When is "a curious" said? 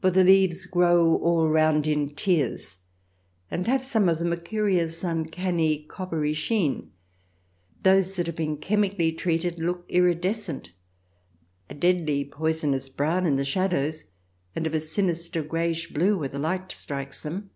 4.32-5.04